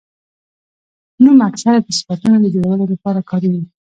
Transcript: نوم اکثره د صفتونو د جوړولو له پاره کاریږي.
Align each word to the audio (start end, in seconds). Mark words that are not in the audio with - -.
نوم 1.23 1.37
اکثره 1.49 1.79
د 1.83 1.87
صفتونو 1.99 2.37
د 2.41 2.45
جوړولو 2.55 2.83
له 2.91 2.97
پاره 3.03 3.21
کاریږي. 3.29 3.63